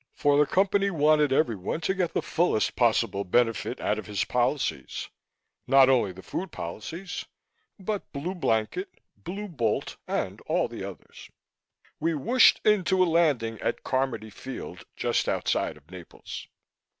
For 0.15 0.35
the 0.35 0.47
Company 0.47 0.89
wanted 0.89 1.31
everyone 1.31 1.79
to 1.81 1.93
get 1.93 2.15
the 2.15 2.23
fullest 2.23 2.75
possible 2.75 3.23
benefit 3.23 3.79
out 3.79 3.99
of 3.99 4.07
his 4.07 4.25
policies 4.25 5.09
not 5.67 5.89
only 5.89 6.11
the 6.11 6.23
food 6.23 6.51
policies, 6.51 7.25
but 7.79 8.11
Blue 8.11 8.33
Blanket, 8.33 8.89
Blue 9.15 9.47
Bolt 9.47 9.97
and 10.07 10.41
all 10.47 10.67
the 10.67 10.83
others. 10.83 11.29
We 11.99 12.15
whooshed 12.15 12.61
in 12.65 12.83
to 12.85 13.03
a 13.03 13.05
landing 13.05 13.61
at 13.61 13.83
Carmody 13.83 14.31
Field, 14.31 14.85
just 14.97 15.29
outside 15.29 15.77
of 15.77 15.91
Naples. 15.91 16.47